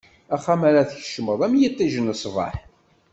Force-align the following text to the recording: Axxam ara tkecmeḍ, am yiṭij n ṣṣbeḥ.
Axxam 0.35 0.61
ara 0.69 0.89
tkecmeḍ, 0.89 1.39
am 1.45 1.55
yiṭij 1.61 1.93
n 1.99 2.07
ṣṣbeḥ. 2.19 2.55